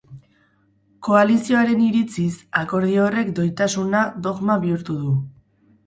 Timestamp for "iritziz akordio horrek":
1.89-3.33